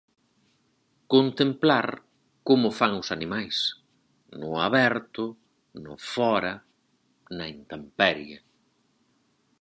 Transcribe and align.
Contemplar 1.13 1.87
como 2.47 2.67
fan 2.79 2.93
os 3.01 3.09
animais: 3.15 3.57
no 4.39 4.51
aberto, 4.67 5.25
no 5.83 5.93
fóra, 6.13 6.53
na 7.37 7.45
intemperie. 7.57 8.37